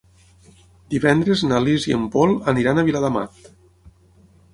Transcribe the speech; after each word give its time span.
Divendres 0.93 1.43
na 1.51 1.59
Lis 1.65 1.85
i 1.89 1.93
en 1.97 2.07
Pol 2.15 2.33
aniran 2.53 2.81
a 2.81 2.87
Viladamat. 2.89 3.37